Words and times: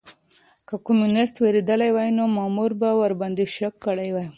که 0.67 0.75
کمونيسټ 0.87 1.35
وېرېدلی 1.39 1.89
وای 1.93 2.09
نو 2.17 2.23
مامور 2.37 2.71
به 2.79 2.89
ورباندې 3.01 3.45
شک 3.55 3.73
کړی 3.85 4.09
وای. 4.11 4.27